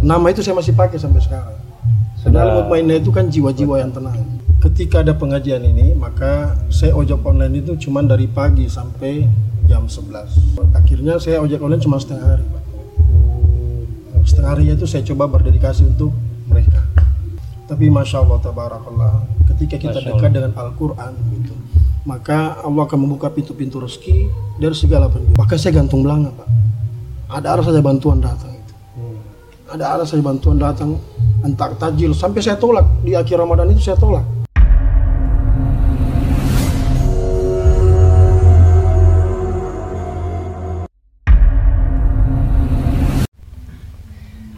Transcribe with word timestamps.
Nama 0.00 0.26
itu 0.32 0.40
saya 0.44 0.56
masih 0.56 0.72
pakai 0.76 1.00
sampai 1.00 1.20
sekarang. 1.24 1.56
Padahal 2.20 2.60
mutmainah 2.60 3.00
itu 3.00 3.08
kan 3.08 3.32
jiwa-jiwa 3.32 3.80
yang 3.80 3.92
tenang. 3.92 4.16
Ketika 4.60 5.00
ada 5.00 5.16
pengajian 5.16 5.64
ini, 5.64 5.96
maka 5.96 6.52
saya 6.68 6.92
ojek 6.92 7.24
online 7.24 7.64
itu 7.64 7.88
cuma 7.88 8.04
dari 8.04 8.28
pagi 8.28 8.68
sampai 8.68 9.24
jam 9.64 9.88
11. 9.88 10.76
Akhirnya 10.76 11.16
saya 11.16 11.40
ojek 11.40 11.64
online 11.64 11.80
cuma 11.80 11.96
setengah 11.96 12.36
hari, 12.36 12.44
Pak. 12.44 12.64
Setengah 14.28 14.50
harinya 14.52 14.74
itu 14.76 14.84
saya 14.84 15.00
coba 15.00 15.32
berdedikasi 15.32 15.88
untuk 15.88 16.12
mereka. 16.44 16.84
Tapi 17.72 17.88
masya 17.88 18.20
Allah, 18.20 18.36
tabarakallah, 18.44 19.24
ketika 19.56 19.80
kita 19.80 19.98
dekat 20.04 20.28
dengan 20.28 20.52
Al-Quran, 20.60 21.16
gitu, 21.40 21.56
maka 22.04 22.60
Allah 22.60 22.84
akan 22.84 22.98
membuka 23.00 23.32
pintu-pintu 23.32 23.80
rezeki 23.80 24.28
dari 24.60 24.76
segala 24.76 25.08
penjuru. 25.08 25.40
Bahkan 25.40 25.56
saya 25.56 25.72
gantung 25.80 26.04
belanga, 26.04 26.36
Pak. 26.36 26.48
Ada 27.30 27.46
arah 27.56 27.64
saja 27.64 27.80
bantuan 27.80 28.20
datang 28.20 28.49
ada 29.70 29.94
arah 29.94 30.06
saja 30.06 30.18
bantuan 30.18 30.58
datang. 30.58 30.98
Entah 31.46 31.70
tajil. 31.78 32.10
Sampai 32.10 32.42
saya 32.42 32.58
tolak. 32.58 32.82
Di 33.06 33.14
akhir 33.14 33.38
Ramadan 33.38 33.70
itu 33.70 33.78
saya 33.78 33.94
tolak. 33.94 34.26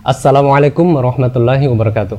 Assalamualaikum 0.02 0.88
warahmatullahi 0.98 1.62
wabarakatuh. 1.70 2.18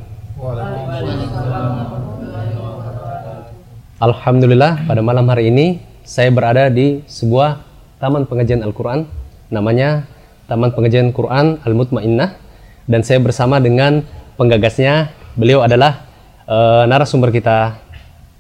Alhamdulillah 4.00 4.88
pada 4.88 5.02
malam 5.04 5.28
hari 5.28 5.52
ini 5.52 5.84
saya 6.06 6.32
berada 6.32 6.72
di 6.72 7.04
sebuah 7.10 7.60
taman 8.00 8.24
pengajian 8.30 8.64
Al-Quran. 8.64 9.10
Namanya 9.52 10.08
Taman 10.44 10.76
Pengajian 10.76 11.16
Quran 11.16 11.62
Al-Mutmainnah 11.64 12.43
dan 12.90 13.02
saya 13.02 13.20
bersama 13.24 13.60
dengan 13.64 14.04
penggagasnya 14.36 15.14
beliau 15.40 15.64
adalah 15.64 16.04
eh, 16.48 16.84
narasumber 16.88 17.32
kita 17.32 17.80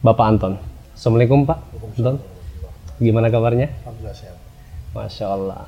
Bapak 0.03 0.25
Anton. 0.27 0.53
Assalamualaikum 0.95 1.47
Pak. 1.47 1.59
Anton 1.97 2.15
gimana 3.01 3.27
kabarnya? 3.27 3.71
Masya 4.93 5.25
Allah. 5.27 5.67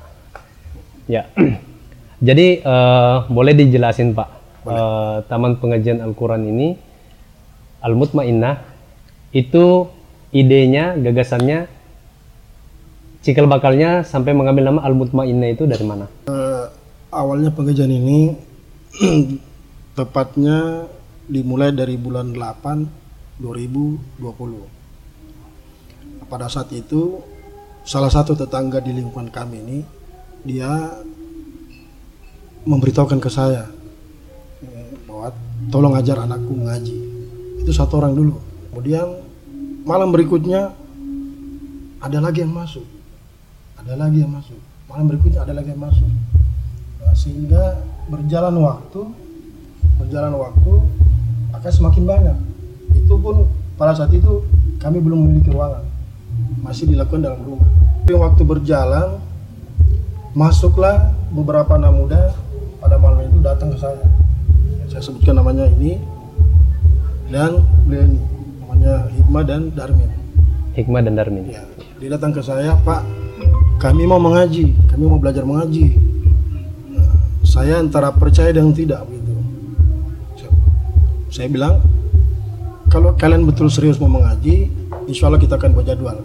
Ya. 1.10 1.26
Jadi 2.28 2.64
eh, 2.64 3.16
boleh 3.28 3.52
dijelasin 3.52 4.16
Pak 4.16 4.28
eh, 4.68 5.16
Taman 5.28 5.60
Pengajian 5.60 6.00
Al-Quran 6.00 6.48
ini 6.48 6.68
Al-Mutmainnah 7.84 8.56
itu 9.36 9.86
idenya, 10.32 10.96
gagasannya, 10.96 11.68
cikal 13.20 13.46
bakalnya 13.46 14.02
sampai 14.02 14.32
mengambil 14.32 14.72
nama 14.72 14.80
Al-Mutmainnah 14.88 15.52
itu 15.52 15.68
dari 15.68 15.84
mana? 15.84 16.08
Eh, 16.26 16.64
awalnya 17.12 17.52
pengajian 17.52 17.92
ini 17.92 18.32
tepatnya 19.98 20.88
dimulai 21.26 21.72
dari 21.74 21.96
bulan 21.98 22.32
8 22.32 23.40
2020 23.42 24.16
pada 26.26 26.50
saat 26.50 26.72
itu 26.74 27.22
salah 27.86 28.10
satu 28.10 28.34
tetangga 28.34 28.82
di 28.82 28.90
lingkungan 28.90 29.30
kami 29.30 29.62
ini 29.62 29.78
dia 30.42 30.98
memberitahukan 32.66 33.22
ke 33.22 33.30
saya 33.30 33.70
bahwa 35.06 35.30
tolong 35.70 35.94
ajar 35.96 36.20
anakku 36.26 36.52
mengaji. 36.52 36.98
Itu 37.62 37.70
satu 37.72 38.02
orang 38.02 38.12
dulu. 38.12 38.36
Kemudian 38.68 39.22
malam 39.88 40.12
berikutnya 40.12 40.74
ada 42.02 42.18
lagi 42.20 42.44
yang 42.44 42.52
masuk. 42.52 42.84
Ada 43.80 43.94
lagi 43.96 44.20
yang 44.20 44.34
masuk. 44.34 44.58
Malam 44.90 45.06
berikutnya 45.08 45.40
ada 45.46 45.54
lagi 45.56 45.72
yang 45.72 45.82
masuk. 45.82 46.10
Nah, 47.00 47.14
sehingga 47.16 47.80
berjalan 48.06 48.54
waktu 48.62 49.00
berjalan 49.96 50.32
waktu 50.38 50.72
akan 51.56 51.70
semakin 51.72 52.02
banyak. 52.06 52.38
Itu 52.94 53.18
pun 53.18 53.48
pada 53.74 53.96
saat 53.96 54.12
itu 54.14 54.44
kami 54.78 55.02
belum 55.02 55.26
memiliki 55.26 55.50
ruangan. 55.50 55.82
Masih 56.62 56.86
dilakukan 56.86 57.24
dalam 57.24 57.40
rumah. 57.42 57.68
Tapi 58.06 58.14
waktu 58.14 58.42
berjalan 58.46 59.18
masuklah 60.36 61.10
beberapa 61.32 61.74
anak 61.74 61.92
muda 61.96 62.22
pada 62.78 63.00
malam 63.00 63.26
itu 63.26 63.42
datang 63.42 63.72
ke 63.74 63.78
saya. 63.80 64.04
Saya 64.86 65.02
sebutkan 65.02 65.34
namanya 65.34 65.66
ini 65.74 65.98
dan 67.32 67.66
beliau 67.88 68.06
ini. 68.06 68.20
Namanya 68.62 69.10
Hikmah 69.10 69.42
dan 69.42 69.62
Darmin. 69.74 70.10
Hikmah 70.76 71.02
dan 71.02 71.14
Darmin. 71.18 71.44
Ya, 71.50 71.64
dia 71.98 72.08
datang 72.14 72.30
ke 72.30 72.44
saya, 72.44 72.76
Pak, 72.84 73.02
kami 73.80 74.04
mau 74.04 74.20
mengaji, 74.20 74.76
kami 74.86 75.04
mau 75.08 75.18
belajar 75.18 75.42
mengaji. 75.42 76.15
Saya 77.56 77.80
antara 77.80 78.12
percaya 78.12 78.52
dan 78.52 78.68
tidak 78.76 79.08
begitu. 79.08 79.32
Saya, 81.32 81.48
bilang, 81.48 81.80
kalau 82.92 83.16
kalian 83.16 83.48
betul 83.48 83.72
serius 83.72 83.96
mau 83.96 84.12
mengaji, 84.12 84.68
insya 85.08 85.32
Allah 85.32 85.40
kita 85.40 85.56
akan 85.56 85.72
buat 85.72 85.88
jadwal. 85.88 86.20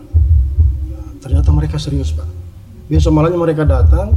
Nah, 0.92 1.08
ternyata 1.24 1.56
mereka 1.56 1.80
serius, 1.80 2.12
Pak. 2.12 2.28
Besok 2.92 3.16
malamnya 3.16 3.40
mereka 3.40 3.64
datang, 3.64 4.12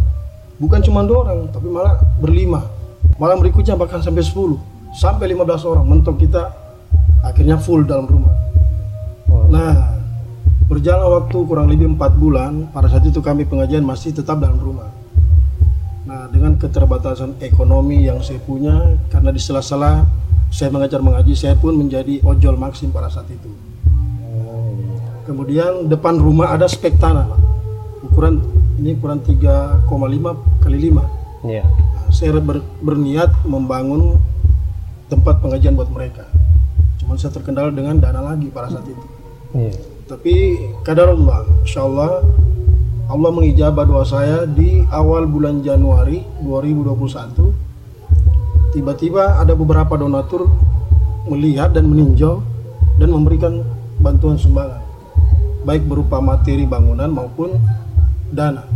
bukan 0.59 0.83
cuma 0.83 1.07
dua 1.07 1.23
orang, 1.23 1.55
tapi 1.55 1.71
malah 1.71 2.03
berlima. 2.19 2.67
Malam 3.15 3.39
berikutnya 3.39 3.79
bahkan 3.79 4.03
sampai 4.03 4.27
10, 4.27 4.59
sampai 4.99 5.31
15 5.31 5.71
orang. 5.71 5.87
Mentok 5.87 6.19
kita 6.19 6.51
akhirnya 7.23 7.63
full 7.63 7.87
dalam 7.87 8.11
rumah. 8.11 8.35
Oh, 9.31 9.47
Nah, 9.55 10.03
berjalan 10.67 11.23
waktu 11.23 11.39
kurang 11.47 11.71
lebih 11.71 11.95
empat 11.95 12.19
bulan, 12.19 12.75
pada 12.75 12.91
saat 12.91 13.07
itu 13.07 13.23
kami 13.23 13.47
pengajian 13.47 13.87
masih 13.87 14.11
tetap 14.11 14.43
dalam 14.43 14.59
rumah. 14.59 15.04
Nah, 16.05 16.29
dengan 16.29 16.61
keterbatasan 16.61 17.41
ekonomi 17.41 18.05
yang 18.05 18.21
saya 18.21 18.37
punya, 18.45 19.01
karena 19.09 19.33
di 19.33 19.41
sela-sela 19.41 20.05
saya 20.53 20.69
mengajar 20.69 21.01
mengaji, 21.01 21.33
saya 21.33 21.57
pun 21.57 21.75
menjadi 21.75 22.21
ojol 22.21 22.61
maksim 22.61 22.93
pada 22.93 23.09
saat 23.09 23.27
itu. 23.33 23.49
Kemudian 25.25 25.89
depan 25.89 26.21
rumah 26.21 26.53
ada 26.53 26.69
spek 26.69 27.01
tanah, 27.01 27.25
Pak. 27.25 27.41
ukuran 28.05 28.45
ini 28.77 28.93
ukuran 29.01 29.25
3,5 29.25 30.37
kali 30.61 30.79
5. 30.93 31.01
Iya. 31.49 31.65
Nah, 31.65 32.13
saya 32.13 32.37
ber- 32.37 32.61
berniat 32.85 33.33
membangun 33.49 34.21
tempat 35.09 35.41
pengajian 35.41 35.73
buat 35.73 35.89
mereka. 35.89 36.29
Cuman 37.01 37.17
saya 37.17 37.33
terkendala 37.33 37.73
dengan 37.73 37.97
dana 37.97 38.21
lagi 38.21 38.53
pada 38.53 38.69
saat 38.69 38.85
itu. 38.85 39.05
Iya. 39.57 39.73
Tapi 40.05 40.35
kadar 40.85 41.17
Allah, 41.17 41.49
insya 41.65 41.89
Allah 41.89 42.21
Allah 43.15 43.31
mengijabah 43.31 43.87
doa 43.87 44.03
saya 44.03 44.43
di 44.43 44.83
awal 44.91 45.31
bulan 45.31 45.63
Januari 45.63 46.27
2021. 46.43 48.75
Tiba-tiba 48.75 49.39
ada 49.39 49.55
beberapa 49.55 49.95
donatur 49.95 50.51
melihat 51.31 51.71
dan 51.71 51.87
meninjau 51.87 52.43
dan 52.99 53.15
memberikan 53.15 53.63
bantuan 54.03 54.35
sumbangan, 54.35 54.83
baik 55.63 55.87
berupa 55.87 56.19
materi 56.19 56.67
bangunan 56.67 57.07
maupun 57.07 57.55
dana. 58.35 58.67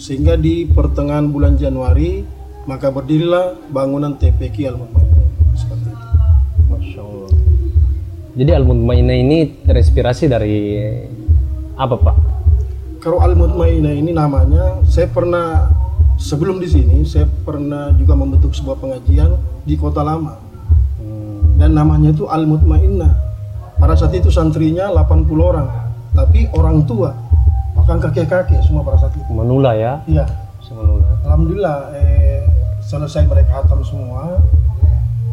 Sehingga 0.00 0.40
di 0.40 0.64
pertengahan 0.64 1.28
bulan 1.28 1.60
Januari 1.60 2.24
maka 2.64 2.88
berdirilah 2.88 3.68
bangunan 3.68 4.16
TPQ 4.16 4.56
Al 4.64 4.80
seperti 5.52 5.92
itu. 5.92 6.06
Masya 6.72 7.00
Allah. 7.04 7.30
Jadi 8.32 8.50
Al-Mutmainnah 8.56 9.18
ini 9.20 9.60
terinspirasi 9.68 10.24
dari 10.24 10.56
apa 11.76 12.00
Pak? 12.00 12.32
Kalau 13.02 13.18
Al 13.18 13.34
Mutmainnah 13.34 13.98
ini 13.98 14.14
namanya, 14.14 14.78
saya 14.86 15.10
pernah 15.10 15.66
sebelum 16.22 16.62
di 16.62 16.70
sini 16.70 17.02
saya 17.02 17.26
pernah 17.26 17.90
juga 17.98 18.14
membentuk 18.14 18.54
sebuah 18.54 18.78
pengajian 18.78 19.34
di 19.66 19.74
Kota 19.74 20.06
Lama 20.06 20.38
Hmm, 21.02 21.58
dan 21.58 21.74
namanya 21.74 22.14
itu 22.14 22.30
Al 22.30 22.46
Mutmainnah. 22.46 23.10
Pada 23.74 23.98
saat 23.98 24.14
itu 24.14 24.30
santrinya 24.30 24.86
80 24.94 25.26
orang, 25.42 25.66
tapi 26.14 26.46
orang 26.54 26.86
tua 26.86 27.10
bahkan 27.74 27.98
kakek-kakek 27.98 28.62
semua 28.62 28.86
pada 28.86 29.02
saat 29.02 29.18
itu. 29.18 29.26
Manula 29.34 29.74
ya. 29.74 29.98
Iya, 30.06 30.22
Manula. 30.70 31.18
alhamdulillah 31.26 31.76
eh, 31.98 32.46
selesai 32.86 33.26
mereka 33.26 33.66
hatam 33.66 33.82
semua. 33.82 34.38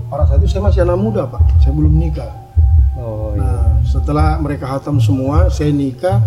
Pada 0.09 0.25
saat 0.25 0.41
itu 0.41 0.49
saya 0.49 0.65
masih 0.65 0.81
anak 0.81 0.97
muda 0.97 1.29
pak, 1.29 1.45
saya 1.61 1.77
belum 1.77 1.93
nikah. 2.01 2.33
Oh 2.97 3.37
iya. 3.37 3.45
Nah, 3.45 3.69
setelah 3.85 4.41
mereka 4.41 4.65
hatam 4.65 4.97
semua, 4.97 5.53
saya 5.53 5.69
nikah, 5.69 6.17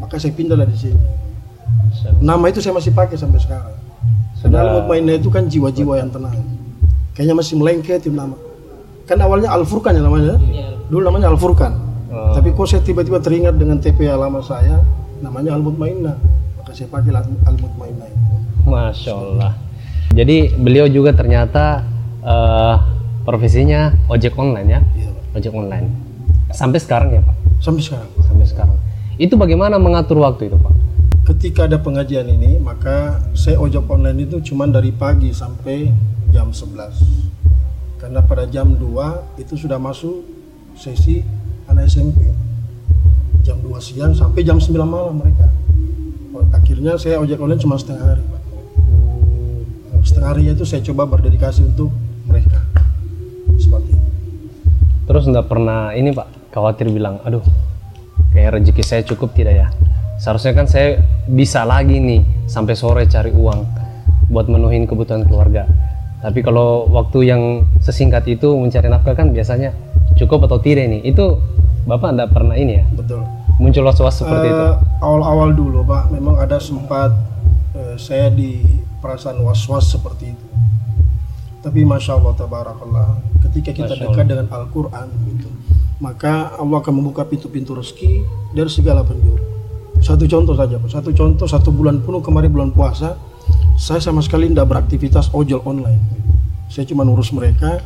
maka 0.00 0.16
saya 0.16 0.32
pindahlah 0.32 0.66
di 0.66 0.76
sini. 0.76 0.98
Nama 2.20 2.44
itu 2.48 2.58
saya 2.58 2.72
masih 2.72 2.92
pakai 2.92 3.16
sampai 3.16 3.40
sekarang. 3.40 3.76
Padahal 4.40 4.80
mutmainnah 4.80 5.20
itu 5.20 5.28
kan 5.28 5.44
jiwa-jiwa 5.46 6.00
yang 6.00 6.08
tenang. 6.08 6.32
Kayaknya 7.12 7.34
masih 7.36 7.54
melengket 7.60 8.00
itu 8.02 8.10
nama. 8.10 8.34
Kan 9.04 9.20
awalnya 9.20 9.52
Al 9.52 9.68
Furqan 9.68 9.92
ya 9.92 10.02
namanya. 10.02 10.40
Dulu 10.88 11.02
namanya 11.04 11.28
Al 11.28 11.36
Furqan. 11.36 11.76
Oh. 12.10 12.32
Tapi 12.32 12.50
kok 12.56 12.66
saya 12.66 12.80
tiba-tiba 12.80 13.20
teringat 13.20 13.54
dengan 13.54 13.76
TPA 13.78 14.16
lama 14.16 14.40
saya, 14.40 14.80
namanya 15.20 15.54
Al 15.54 15.62
Mutmainnah. 15.62 16.16
Maka 16.56 16.72
saya 16.72 16.88
pakai 16.88 17.12
Al 17.12 17.56
Mutmainnah 17.60 18.06
itu. 18.08 18.24
Masya 18.64 19.12
Allah. 19.12 19.52
Jadi 20.10 20.56
beliau 20.56 20.88
juga 20.90 21.14
ternyata 21.14 21.84
eh, 22.24 22.74
profesinya 23.22 23.94
ojek 24.08 24.34
online 24.34 24.68
ya, 24.68 24.80
Iya, 24.96 25.10
Pak. 25.12 25.36
ojek 25.38 25.52
online. 25.54 25.86
Sampai 26.50 26.82
sekarang 26.82 27.14
ya 27.14 27.22
Pak, 27.22 27.36
Sampai 27.62 27.82
sekarang. 27.84 28.10
sampai 28.26 28.46
sekarang. 28.48 28.76
Itu 29.20 29.36
bagaimana 29.36 29.76
mengatur 29.76 30.24
waktu 30.24 30.48
itu 30.48 30.56
Pak? 30.56 30.80
ketika 31.30 31.70
ada 31.70 31.78
pengajian 31.78 32.26
ini 32.26 32.58
maka 32.58 33.22
saya 33.38 33.54
ojek 33.62 33.86
online 33.86 34.26
itu 34.26 34.42
cuma 34.50 34.66
dari 34.66 34.90
pagi 34.90 35.30
sampai 35.30 35.86
jam 36.34 36.50
11 36.50 38.02
karena 38.02 38.18
pada 38.26 38.50
jam 38.50 38.74
2 38.74 39.38
itu 39.38 39.54
sudah 39.54 39.78
masuk 39.78 40.26
sesi 40.74 41.22
anak 41.70 41.86
SMP 41.86 42.34
jam 43.46 43.62
2 43.62 43.70
siang 43.78 44.10
sampai 44.10 44.42
jam 44.42 44.58
9 44.58 44.74
malam 44.84 45.22
mereka. 45.22 45.46
Akhirnya 46.50 46.98
saya 46.98 47.22
ojek 47.22 47.38
online 47.38 47.62
cuma 47.62 47.78
setengah 47.78 48.04
hari 48.10 48.24
Pak. 48.26 48.42
Setengah 50.02 50.28
harinya 50.34 50.52
itu 50.56 50.66
saya 50.66 50.82
coba 50.82 51.06
berdedikasi 51.06 51.62
untuk 51.62 51.92
mereka. 52.26 52.58
Seperti 53.60 53.90
itu. 53.92 54.08
Terus 55.06 55.24
nggak 55.30 55.46
pernah 55.46 55.92
ini 55.94 56.10
Pak 56.10 56.52
khawatir 56.52 56.90
bilang, 56.90 57.22
aduh 57.22 57.44
kayak 58.34 58.58
rezeki 58.58 58.82
saya 58.82 59.02
cukup 59.06 59.34
tidak 59.34 59.54
ya? 59.54 59.68
Seharusnya 60.20 60.52
kan 60.52 60.68
saya 60.68 61.00
bisa 61.24 61.64
lagi 61.64 61.96
nih 61.96 62.20
sampai 62.44 62.74
sore 62.76 63.08
cari 63.08 63.32
uang 63.32 63.64
buat 64.28 64.46
menuhin 64.46 64.84
kebutuhan 64.84 65.24
keluarga. 65.24 65.64
Tapi 66.20 66.44
kalau 66.44 66.84
waktu 66.92 67.32
yang 67.32 67.64
sesingkat 67.80 68.28
itu 68.28 68.52
mencari 68.52 68.92
nafkah 68.92 69.16
kan 69.16 69.32
biasanya 69.32 69.72
cukup 70.20 70.44
atau 70.50 70.60
tidak 70.60 70.86
nih? 70.92 71.00
Itu 71.08 71.40
Bapak 71.88 72.12
nggak 72.12 72.30
pernah 72.36 72.56
ini 72.60 72.76
ya? 72.76 72.84
betul 72.92 73.24
Muncul 73.56 73.84
was-was 73.88 74.20
seperti 74.20 74.52
itu? 74.52 74.56
Eh, 74.56 74.76
awal-awal 75.04 75.52
dulu 75.52 75.84
pak 75.84 76.12
memang 76.12 76.36
ada 76.36 76.60
sempat 76.60 77.12
eh, 77.72 77.96
saya 77.96 78.28
di 78.28 78.60
perasaan 79.00 79.40
was-was 79.40 79.96
seperti 79.96 80.32
itu 80.32 80.46
tapi 81.60 81.84
masya 81.84 82.16
Allah 82.16 82.32
tabarakallah 82.36 83.20
ketika 83.48 83.70
kita 83.76 83.94
dekat 83.96 84.24
dengan 84.32 84.48
Al-Quran 84.48 85.06
gitu, 85.28 85.48
maka 86.00 86.56
Allah 86.56 86.80
akan 86.80 86.92
membuka 86.96 87.22
pintu-pintu 87.28 87.76
rezeki 87.76 88.24
dari 88.56 88.72
segala 88.72 89.04
penjuru 89.04 89.38
satu 90.00 90.24
contoh 90.24 90.56
saja 90.56 90.80
satu 90.88 91.12
contoh 91.12 91.46
satu 91.46 91.68
bulan 91.70 92.00
penuh 92.00 92.24
kemarin 92.24 92.50
bulan 92.50 92.70
puasa 92.72 93.20
saya 93.76 94.00
sama 94.00 94.24
sekali 94.24 94.48
tidak 94.48 94.68
beraktivitas 94.72 95.30
ojol 95.36 95.60
online 95.68 96.00
saya 96.72 96.88
cuma 96.88 97.04
urus 97.04 97.30
mereka 97.36 97.84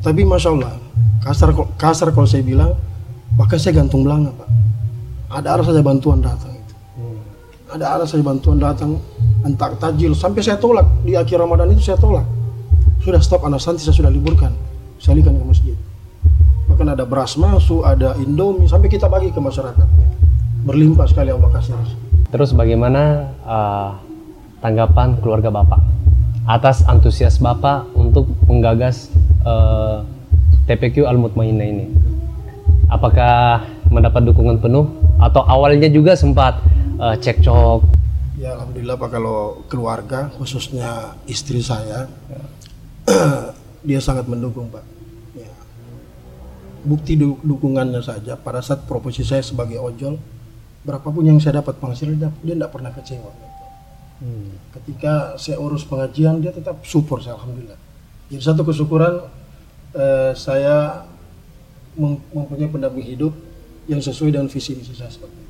tapi 0.00 0.22
masya 0.22 0.54
Allah 0.54 0.78
kasar 1.26 1.50
kasar 1.74 2.14
kalau 2.14 2.30
saya 2.30 2.46
bilang 2.46 2.78
bahkan 3.34 3.58
saya 3.58 3.82
gantung 3.82 4.06
belanga 4.06 4.30
pak 4.32 4.48
ada 5.28 5.60
arah 5.60 5.64
saja 5.64 5.84
bantuan 5.84 6.24
datang 6.24 6.56
itu. 6.56 6.74
Ada 7.68 7.84
arah 8.00 8.06
saja 8.08 8.24
bantuan 8.24 8.56
datang 8.56 8.96
entah 9.44 9.76
tajil 9.76 10.16
sampai 10.16 10.40
saya 10.40 10.56
tolak 10.56 10.88
di 11.04 11.12
akhir 11.12 11.36
Ramadan 11.36 11.68
itu 11.68 11.84
saya 11.84 12.00
tolak. 12.00 12.24
Sudah 13.04 13.20
stop 13.20 13.44
anak 13.44 13.60
santri 13.60 13.84
saya 13.84 13.96
sudah 13.96 14.12
liburkan. 14.12 14.56
Saya 14.96 15.20
alihkan 15.20 15.36
ke 15.36 15.44
masjid. 15.44 15.76
Bahkan 16.88 17.04
ada 17.04 17.04
beras 17.04 17.36
masuk, 17.36 17.84
ada 17.84 18.16
Indomie 18.16 18.64
sampai 18.64 18.88
kita 18.88 19.12
bagi 19.12 19.28
ke 19.28 19.36
masyarakat. 19.36 19.84
Berlimpah 20.64 21.04
sekali 21.04 21.28
Allah 21.28 21.52
kasih. 21.52 21.76
Terus 22.32 22.56
bagaimana 22.56 23.28
uh, 23.44 23.92
tanggapan 24.64 25.20
keluarga 25.20 25.52
Bapak 25.52 25.84
atas 26.48 26.80
antusias 26.88 27.36
Bapak 27.44 27.92
untuk 27.92 28.24
menggagas 28.48 29.12
uh, 29.44 30.00
TPQ 30.64 31.04
Al 31.04 31.20
Mutmainnah 31.20 31.68
ini? 31.68 31.92
Apakah 32.88 33.68
mendapat 33.92 34.24
dukungan 34.24 34.56
penuh 34.56 34.88
atau 35.20 35.44
awalnya 35.44 35.92
juga 35.92 36.16
sempat 36.16 36.56
uh, 36.96 37.20
cekcok? 37.20 37.84
Ya 38.40 38.56
alhamdulillah 38.56 38.96
Pak 38.96 39.12
kalau 39.12 39.60
keluarga 39.68 40.32
khususnya 40.40 41.20
istri 41.28 41.60
saya 41.60 42.08
dia 43.84 44.00
sangat 44.00 44.24
mendukung 44.24 44.72
Pak. 44.72 44.97
Bukti 46.88 47.20
du- 47.20 47.36
dukungannya 47.44 48.00
saja 48.00 48.40
pada 48.40 48.64
saat 48.64 48.88
proposisi 48.88 49.28
saya 49.28 49.44
sebagai 49.44 49.76
ojol 49.76 50.16
berapapun 50.88 51.28
yang 51.28 51.36
saya 51.36 51.60
dapat 51.60 51.76
penghasilan 51.76 52.16
dia 52.16 52.56
tidak 52.56 52.72
pernah 52.72 52.88
kecewa. 52.96 53.28
Ketika 54.72 55.36
saya 55.36 55.60
urus 55.60 55.84
pengajian 55.84 56.40
dia 56.40 56.50
tetap 56.50 56.80
support 56.88 57.22
saya 57.22 57.36
alhamdulillah. 57.36 57.76
Jadi 58.32 58.40
satu 58.40 58.64
kesyukuran 58.64 59.14
eh, 59.92 60.32
saya 60.32 61.04
mem- 61.94 62.24
mempunyai 62.32 62.72
pendamping 62.72 63.04
hidup 63.04 63.36
yang 63.84 64.00
sesuai 64.00 64.32
dengan 64.32 64.48
visi 64.48 64.72
misi 64.72 64.96
saya 64.96 65.12
seperti 65.12 65.36
itu. 65.36 65.47